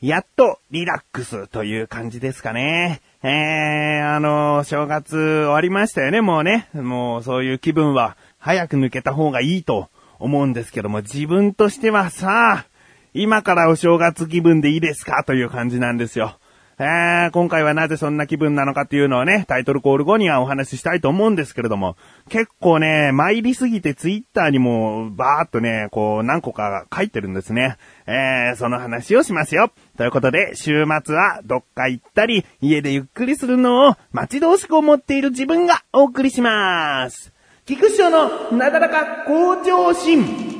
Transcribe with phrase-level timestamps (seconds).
[0.00, 3.00] やっとリラックスという感じですかね。
[3.24, 6.68] えー、あの、正月終わりましたよね、もうね。
[6.72, 9.88] もうそういう気分は早く抜けた方がいいと
[10.20, 12.66] 思うんですけども、自分としてはさあ、
[13.12, 15.24] 今からお正月気分でいいですか？
[15.24, 16.38] という感じなんですよ。
[16.80, 21.96] えー、今回はなぜそんな気分なのかっていうのをね、タイトルコール後にはお話ししたいと思うんですけれども、
[22.28, 27.78] 結構ね、参りすぎてツイッターにもバーっとね、こう何個か書いてるんですね。
[28.06, 29.72] えー、その話をしますよ。
[29.96, 37.32] ということで、週末はどっか行ったり、家でゆっくりするのを待ち遠しく思っている自分がお送りします。
[37.66, 40.57] 菊師匠のなだらか向上心。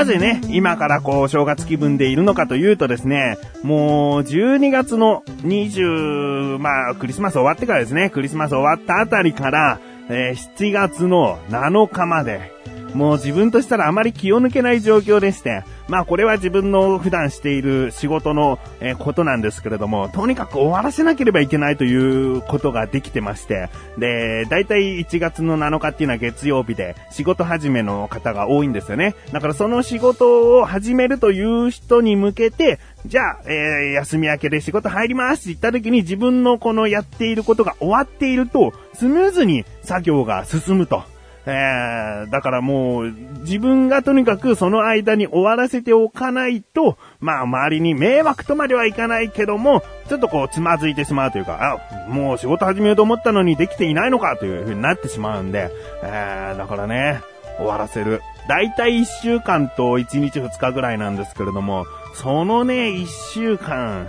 [0.00, 12.50] なぜね、今からこう、正月気分でいるのかというとですね、もう、12月の20、まあ、クリスマス終わってからですね、クリスマス終わったあたりから、えー、7月の7日まで、
[12.94, 23.68] もう自分としたらあまり気を抜けない状況でして、まあこれは自分の普段している仕事の、えことなんですけれども、とにかく終わらせなければいけないということができてまして、
[23.98, 29.14] で、だいたい1月の7日っていうのは月曜日で仕事始めの方が多いんですよね。
[29.32, 41.04] だからその仕事を始めるという人に向けて、じゃあ、えー、休み明けで仕事入りますって言った時に自分のこのやっていることが終わっていると、スムーズに作業が進むと。
[41.46, 55.70] えー、だからもう、自分がとにかくその間に終わらせておかないと、まあ周りに迷惑とまではいかないけども、ちょっとこうつまずいてしまうというか、あ、もう仕事始めようと思ったのにできていないのかという風になってしまうんで、
[56.02, 57.20] えー、だからね、
[57.56, 58.22] 終わらせる。
[58.48, 64.08] だいたい1週間と1日2日ぐらいなんですけれども、そのね、1週間、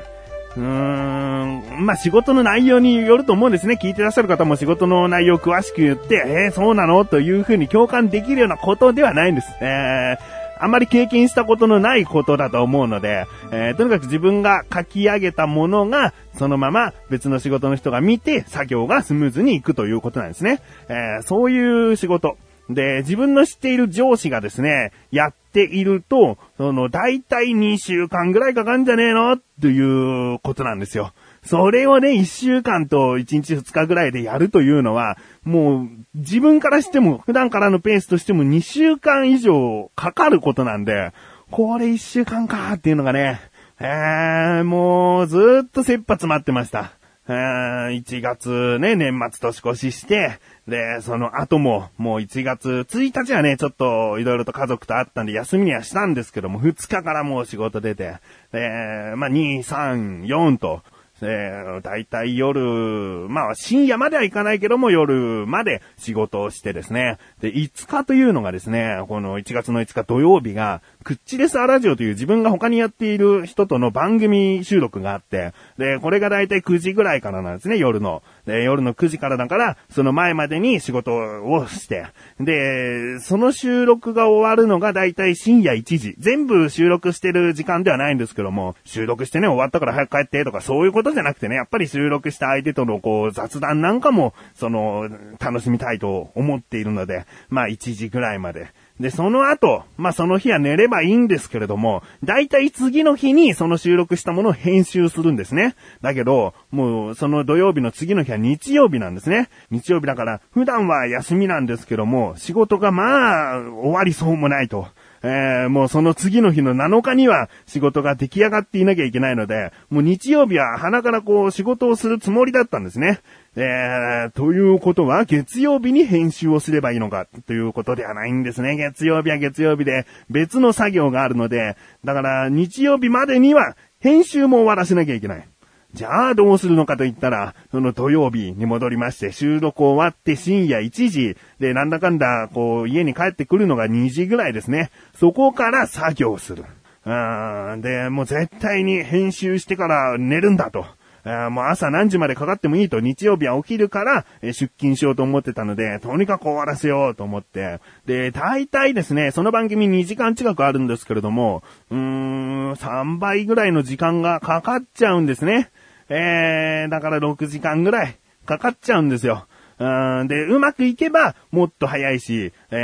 [0.57, 3.79] うーん、まあ、仕事の内容によると思うんですね。
[3.81, 7.05] 聞いてらっしゃる方も仕事の内容を詳しく言って、えー、そうなの？
[7.05, 9.47] というふうに共感できるようなことではないんです。
[9.61, 20.61] えー、あまり経験したことのないことだと思うので、えー、とにかく自分が書き上げたものが、そのまま別の仕事の人が見て、作業がスムーズにいくということなんですね。
[20.89, 22.35] えー、そういう仕事。
[22.73, 29.37] で、自分の知っている上司がですね、やっていると、その、だいたい2週間ぐらいかかんじゃねえの？
[29.61, 31.13] ということなんですよ。
[31.43, 41.11] それをね、1週間と1日2日ぐらいでやるというのは、もう、自分からしても、普段からのペースとしても2週間以上かかることなんで、
[41.49, 43.41] これ1週間かっていうのがね、
[43.79, 46.93] えー、もう、ずっと切羽詰まってました。
[47.31, 58.17] 1月ね、年末年越しして、で、その後も、もう1月1日はね、ちょっといろいろと家族と会ったんで休みにはしたんですけども、2日からもう仕事出て、
[58.51, 60.81] で、まあ、2、3、4と、
[61.21, 67.17] えー、だいたい夜、まあ深夜までは行かないけども夜まで仕事をしてですね。
[67.41, 78.23] で、5日というのがですね、この1月の5日土曜日が、クッチレスアラジオという自分が他にやっている人との番組収録があって、で、これがだいたい9時ぐらいからなんですね、夜の。
[78.45, 82.07] で、夜の9時からだから、その前までに仕事をして、
[82.39, 86.15] で、その収録が終わるのがだいたい深夜1時。
[86.17, 95.09] 全部収録してる時間ではないんですけども、収録してね、終わったから早く帰ってとかそういうことじゃなくてね、やっぱり収録した相手とのこう雑談なんかも、その、
[95.39, 98.67] 楽しみたいと思っているので、まあ1時ぐらいまで。
[98.99, 105.75] で、その後、まあ、その日は寝ればいいんですけれども、だいたい次の日にその収録したものを編集するんですね。
[106.01, 109.49] だけど、もう、その土曜日の次の日は日曜日なんですね。
[109.71, 114.87] 日曜日だから、普段は休みなんですけども、仕事がまあ、終わりそうもないと。
[115.23, 123.19] えー、もうその次の日の7日には仕事が出来上がっていなきゃいけないので、もう日曜日は鼻からこう仕事をするつもりだったんですね。
[123.55, 128.77] えー、ということは、月曜日に編集をすればいいのか、ということではないんですね。
[128.77, 131.75] 月曜日は月曜日で別の作業があるので、
[132.05, 135.47] だから日曜日までには編集も終わらせなきゃいけない。
[135.93, 144.89] じゃあどうするのかと言ったら、その土曜日に戻りまして、収録終わって深夜1時、で、なんだかんだ、こう、家に帰ってくるのが2時ぐらいですね。
[145.15, 146.63] そこから作業する。
[147.05, 150.85] うん、で、もう絶対に編集してから寝るんだと。
[151.23, 157.79] もう朝何時までかかってもいいと日曜日は起きるからえ出勤しようと思ってたので、とにかく終わらせようと思って。
[158.05, 165.69] で、大体ですね、その番組2時間近くあるんですけれども、うーん、3倍ぐらいの時間がかかっちゃうんですね。
[166.09, 169.47] えー、だから6時間ぐらいかかっちゃうんですよ。
[169.79, 172.75] うんで、うまくいけばもっと早いし、え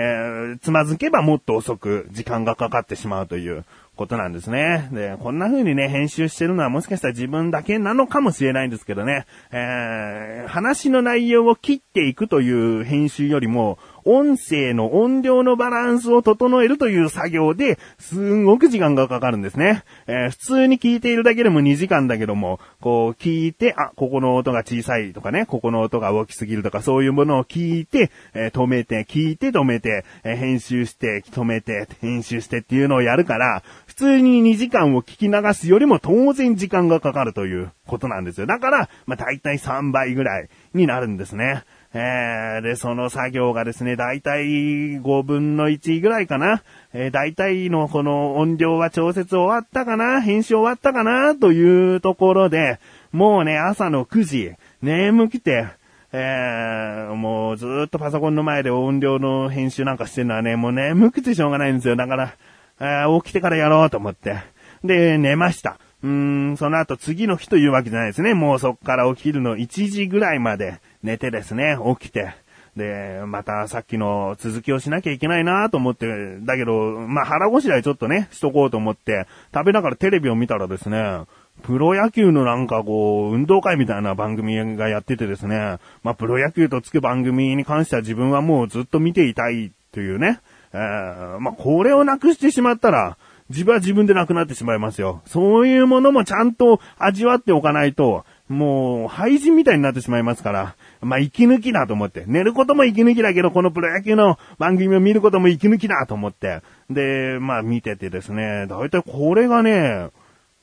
[0.55, 3.65] ー、つまずけばもっと遅く時間がかかってしまうという。
[3.97, 4.87] ことなんですね。
[4.93, 19.83] で、こんな風にね、編集してるのはもしかしたら自分だけなのかもしれないんですけどね、えー、話の内容を切っていくという編集よりも、音声の音量のバランスを整えるという作業で、すんごく時間がかかるんですね。
[20.07, 38.45] えー、普通に聞いているだけでも2時間だけども、こう聞いて、あ、ここの音が小さいとかね、ここの音が大きすぎるとか、そういうものを聞いて、えー、止めて、聞いて止めて、えー、編集して、止めて、編集してっていうのをやるから、普通に2時間を聞き流すよりも当然時間がかかるということなんですよ。
[38.45, 41.63] だから、まあ、大体3倍ぐらいになるんですね。
[41.99, 46.61] えー、で、その作業がですね、だいたい5分の1ぐらいかな。
[46.93, 52.79] えー、だいたいのこの音量は調節終わったかな編集終わったかなというところで、
[53.11, 54.51] もうね、朝の9時、
[54.83, 55.69] 眠くて、
[56.11, 61.95] えー、もうずっとパソコンの前で音量の編集なんかしてるのはね、もう眠くてしょうがないんですよ。
[61.95, 62.35] だから、
[62.79, 64.35] えー、起きてからやろうと思って。
[64.83, 65.79] で、寝ました。
[66.03, 68.35] うーん、その後次の日というわけじゃないですね。
[68.35, 72.33] もうそっから起きるの1時ぐらいまで寝てですね、起きて。
[72.77, 81.23] で、またさっきの続きをしなきゃいけないなと思って、だけど、まあ腹ごしらえちょっとね、しとこうと思って、食べながらテレビを見たらですね、
[81.63, 90.39] プロ野球のなんかこう、運動会みたいな番組がやっててですね、まあプロ野球とつく番組に関しては自分はもうずっと見ていたいというね、
[90.73, 93.17] えー、まあこれをなくしてしまったら、
[93.49, 95.21] 自分は自分でなくなってしまいますよ。
[95.25, 110.09] そういうものもちゃんと味わっておかないと、もう、廃人みたいになってしまいますから、まあ、息抜きだと思って、寝ることも息抜きだけど、このプロ野球の番組を見ることも息抜きだと思って、で、まあ、見ててですね、だいたいこれがね、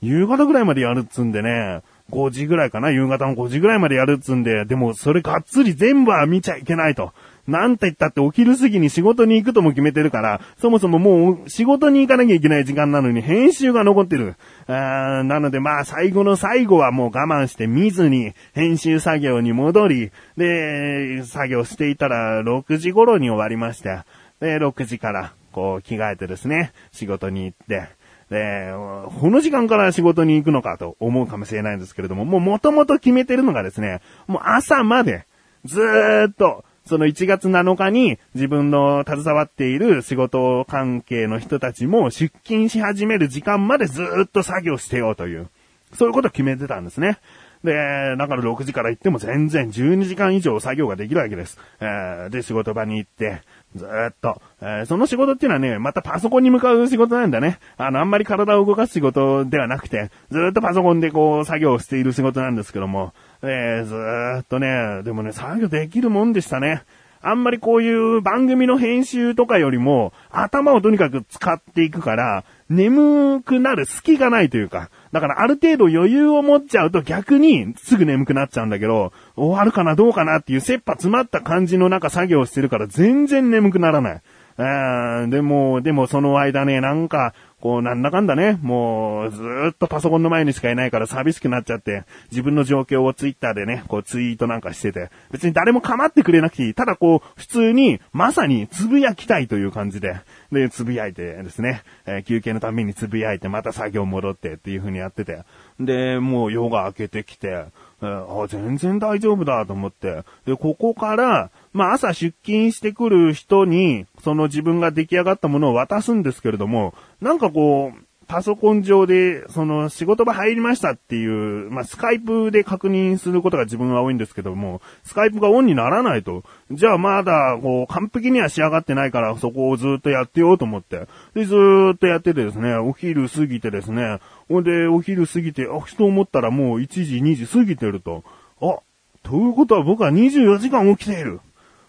[0.00, 7.12] 夕方ぐらいまでやるっつんでね、5時ぐらいかな、夕方の5時ぐらいまでやるっつんで、でもそれがっつり全部は見ちゃいけないと。
[7.46, 14.36] なんて言ったってお昼過ぎに仕事に行くとも決めてるから、そもそももう仕事に行かなきゃいけない時間なのに編集が残ってる。
[14.66, 24.00] あなのでまあ最後の最後はもう我慢して見ずに編集作業に戻り、で、作業していたら6時頃に終わりまして、
[24.40, 27.88] で、6時からこう着替えてですね、仕事に行って、
[28.30, 35.26] で、この時間から仕事に行くのかと思うかもしれないんですけれども、もう元々決めてるのがですね、もう朝まで
[35.64, 45.48] ずーっとその1月7日に自分の携わっている仕事関係の人たちも出勤し始める時間までずっと作業してようという、
[45.94, 47.18] そういうことを決めてたんですね。
[47.64, 47.72] で、
[48.18, 51.58] だから6時から行っても全然12時間以上作業ができるわけです。
[51.80, 53.40] えー、で、仕事場に行って、
[53.74, 57.58] ずっと、えー、その仕事っていうのはね、またパソコンに向かう仕事なんだね。
[57.76, 63.12] あの、あんまり体を動かす仕事ではなくて、ずっとパソコンでこう、作業をしている仕事なんですけども、
[63.42, 66.84] えー、ずーっとね、でもね、作業できるもんでしたね。
[67.26, 84.22] あんまりこういう番組の編集とかよりも、頭をとにかく使っていくから、眠くなる隙がないというか、だからある程度余裕を持っちゃうと逆にすぐ眠くなっちゃうんだけど、終わるかなどうかなっていう切羽詰まった感じの中作業してるから全然眠くならない。
[84.56, 87.34] でも、でもその間ね、なんか、
[87.64, 96.74] こう、なんだかんだね、もう、ずっとパソコンの前にしかいないから寂しくなっちゃって、自分の状況をツイッターでね、こうツイートなんかしてて、別に誰も構ってくれなくていい。
[96.74, 100.20] ただこう、普通に、まさに、つぶやきたいという感じで、
[100.52, 105.44] で、つぶやいてですね、えー、休憩のためにつぶやいて、また作業戻ってっていう風にやってて、
[105.80, 107.64] で、もう夜が明けてきて、
[108.08, 126.42] あ、全然大丈夫だと思って、で、ここから、まあ朝出勤してくる人に、その自分が出来上がったものを渡すんですけれども、なんかこう、パソコン上で、その仕事場入りましたっていう、まあ、スカイプで確認することが自分は多いんですけども、スカイプがオンにならないと。
[126.70, 131.06] じゃあまだ、こう、完璧には仕上がってないから、そこをずっとやってようと思って。
[131.34, 131.54] で、ず
[131.94, 138.24] っとやっててですね、お昼過ぎてですね、ほんで、お昼過ぎて、あ、ふと思ったらもう1時、2時過ぎてると。
[138.60, 138.78] あ、
[139.22, 141.40] ということは僕は24時間起きている。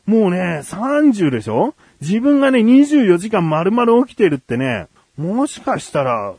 [0.05, 1.73] もうね、30でしょ？
[1.99, 6.35] 自分がね、24時間丸々起きてるってね、もしかしたら、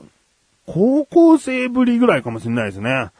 [0.66, 3.10] 高校生ぶりぐらいかもしれないですね。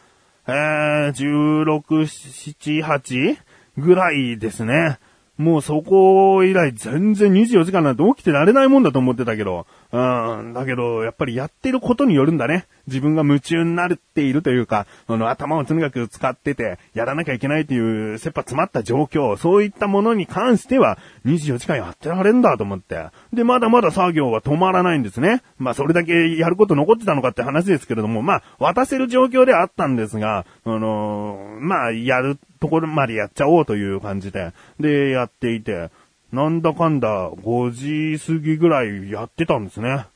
[0.46, 3.36] えー、16、7、8
[3.78, 4.98] ぐらいですね。
[5.38, 9.66] もうそこ以来全然24時間なんて起きてられないもんだと思ってたけど、
[9.97, 12.67] うん、だけど、やっぱりやってることによるんだね。
[12.87, 23.07] 自分が夢中になっているというか、あの、頭をとにかく使ってて、やらなきゃいけないという切羽詰まった状況、そういったものに関しては、24時間やってられんだと思って。
[23.33, 25.43] で、まだまだ作業は止まらないんですね。
[25.57, 35.91] まあ、それだけやること残ってたのかって話ですけれども、まあ、渡せる状況であったんですが、あのー、まあ、やるところまでやっちゃおうという感じで、で、やっていて、
[36.33, 40.06] なんだかんだ5時過ぎぐらいやってたんですね。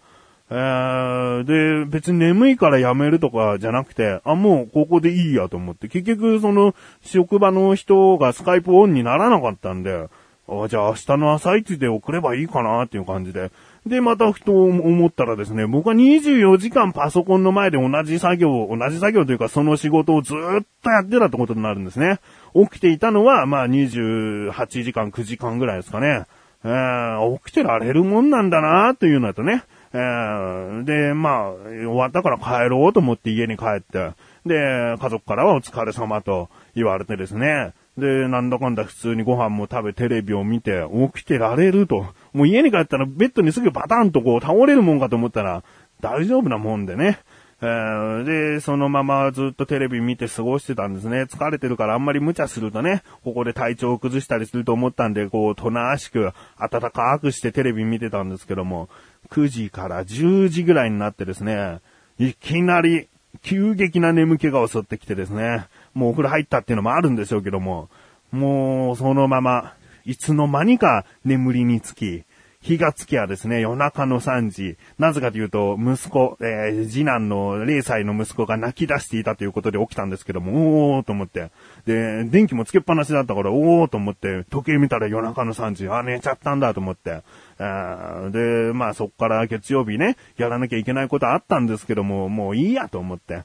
[0.52, 10.09] えー、で、別に眠いからやめるとかじゃなくて、あ、もうここでいいやと思って、結局その、職場の人がスカイプオンにならなかったんで、
[10.49, 13.52] あじゃあ明日の朝一で送ればいいかなっていう感じで。
[13.87, 20.37] で、またふと思ったらですね、僕は24時間パソコンの前で同じ作業、同じ作業というかその仕事をずっ
[20.83, 22.19] とやってたってことになるんですね。
[22.54, 26.26] 起きていたのは、まあ28時間、9時間ぐらいですかね。
[26.64, 29.64] えー、起きてられるもんなんだなというのだとね。
[29.92, 34.12] えー、で、まあ、終わったから帰ろうと思って家に帰って、
[34.47, 37.73] で、家族からはお疲れ様と言われてですね。
[37.99, 42.07] で、なんだかんだ普通にご飯も食べ、テレビを見て、起きてられると。
[42.33, 45.64] もう家に帰ったらベッドにすぐバタンとこう倒れるもんかと思ったら、
[46.00, 47.19] 大丈夫なもんでね。
[47.62, 51.23] えー、で、そのままずっとテレビ見て過ごしてたんですね。
[51.25, 58.88] 疲れてるからあんまり無茶するとね、ここで体調を崩したりすると思ったんで、こう、となしく、暖かくしてテレビ見てたんですけども、
[59.31, 61.81] 9時から10時ぐらいになってですね、
[62.19, 63.09] いきなり、
[63.43, 67.90] 急激な眠気が襲ってきてですね、もうお風呂入ったっていうのもあるんでしょうけども、
[68.33, 69.75] もうそのまま、
[70.07, 72.25] いつの間にか眠りにつき、
[72.62, 74.76] 日がつきはですね、夜中の3時。
[74.99, 81.50] なぜかというと、息子、えー、次男の0歳の息子が泣き出していたということで起きたんですけども、おーと思って。
[81.87, 87.23] で、電気もつけっぱなしだったから、おーと思って、時計見たら夜中の3時、あ、寝ちゃったんだと思って。
[87.59, 93.43] で、まあそっから月曜日ね、やらなきゃいけないことあったんですけども、もういいやと思って、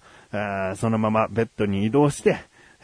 [0.75, 2.38] そのままベッドに移動して、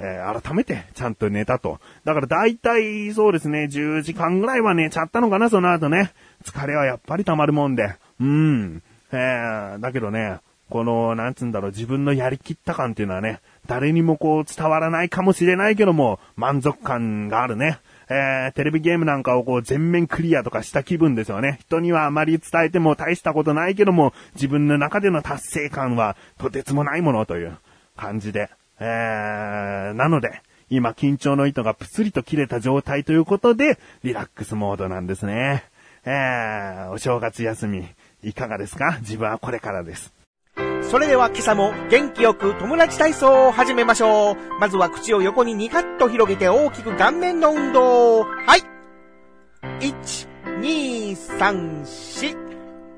[0.04, 1.80] えー、改めてちゃんと寝たと。
[2.04, 6.12] だから大体そうですね、10時間ぐらいは寝ちゃったのかな、その後ね。
[6.44, 7.96] 疲れはやっぱり溜まるもんで。
[8.20, 8.82] うん。
[9.12, 10.40] えー、だけどね、
[10.72, 17.80] この、なんつうんだろう、自分のやりきった感っていうのはね、誰にもこう伝わらないかもしれないけども、満足感があるね。
[18.10, 21.60] えー、テレビゲームなんかをこう全面クリアとかした気分ですよね。
[21.62, 27.58] 人にはあまり伝えても大したことないけども、自分の中での達成感はとてつもないものという
[27.96, 28.50] 感じで。
[28.84, 35.64] えー、なので、今緊張の糸がプツリと切れた状態ということで、リラックスモードなんですね。
[36.04, 37.88] えー、お正月休み、
[38.24, 38.98] いかがですか？
[39.02, 40.12] 自分はこれからです。
[40.90, 44.60] それでは今朝も元気よく友達体操を始めましょう。
[44.60, 48.24] まずは口を横に2カット広げて大きく顔面の運動。
[48.24, 48.62] はい。
[49.80, 50.28] 1、
[50.60, 52.36] 2、3、4、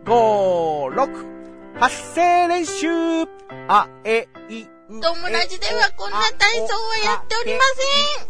[0.06, 2.88] 5、6、発声練習。
[3.68, 7.60] あ、え、い、友達ではこんな体操はやっておりま
[8.20, 8.28] せん。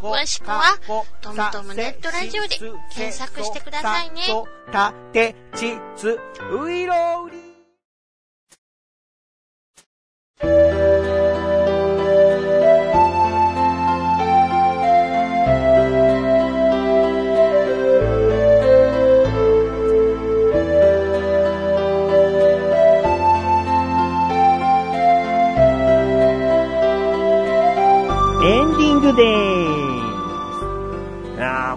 [0.00, 0.78] 詳しくは、
[1.20, 2.58] トムトムネットラジオで
[2.94, 4.22] 検索してくださいね。
[4.70, 7.40] た、て、ち、つ、ういろうり。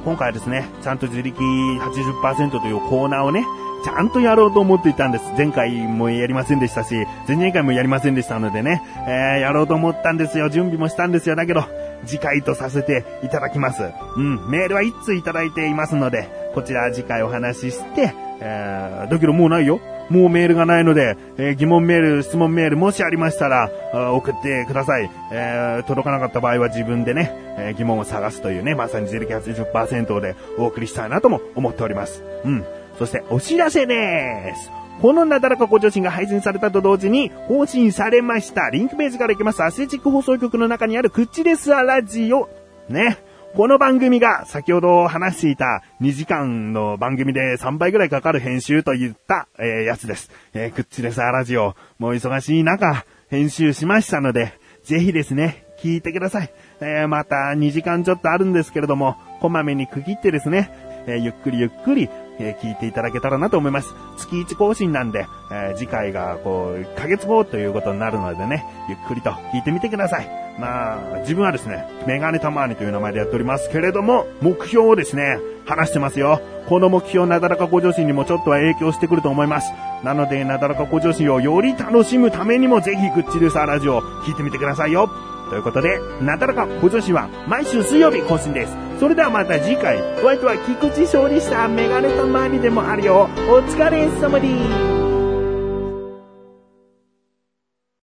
[0.06, 3.44] 今回はですね、ちゃんと自力80%というコーナーをね、
[3.84, 5.26] ちゃんとやろうと思っていたんです。
[5.36, 6.94] 前回もやりませんでしたし、
[7.28, 10.50] 前々回もやりませんでしたのでね、えー、やろうと思ったんですよ。
[10.50, 11.36] 準備もしたんですよ。
[11.36, 11.64] だけど、
[12.06, 13.82] 次回とさせていただきます。
[14.16, 19.80] うん、メールは1通いただいていますので、こちら次回お話しして、えー、だけどもうないよ。
[20.10, 23.72] もうメールがないので、えー、疑問メール、質問メール、もしありましたら、
[24.14, 25.10] 送ってください。
[25.32, 32.24] えー、届かなかった場合は自分でね、えー、疑問を探すというね、まさに自力80%でお送りしたいなとも思っております。
[32.44, 32.66] うん。
[32.98, 34.72] そしてお知らせです。
[35.02, 38.70] このなだらかご女子が配信されたと同時に更新されました。
[38.70, 39.62] リンクページから行きます。
[39.64, 42.50] アスレチック放送局の中にあるクッチレスアラジオ。
[42.88, 43.18] ね。
[43.56, 50.30] この番組が先ほど話していた2時間の番組で3倍ぐらいかかる編集といった、えー、やつです。
[50.54, 56.54] えー、くっちレサーラジオ、もう忙しい中、編集しましたので、ぜひですね、聞いてください。
[56.82, 60.70] えー、また2時間ちょっとあるんですけれども、こまめに区切ってですね、
[61.08, 63.94] え、ゆっくりゆっくり、えー、聞いていただけたらなと思います。
[64.18, 70.46] 月1更新なんで、えー、次回がこう、1ヶ月後ということになるのでね、ゆっくりと聞いてみてください。
[70.60, 76.39] まあ、自分はですね、メガネたまーにという名前でやっておりますけれども、目標をですね、話してますよ。
[76.70, 79.72] この目標、なだらか向上心にもちょっとは影響してくると思います。
[80.04, 85.10] なので、なだらか向上心をより楽しむためにも、ぜひ、グッチルサーラジオを、聞いてみてくださいよ。
[85.50, 88.85] ということで、なだらか向上心は、毎週水曜日更新です。
[89.00, 93.30] それではまた次回、ホワイトは菊池勝利したメガネたまりでもあるよ。
[93.50, 95.05] お疲れ様です。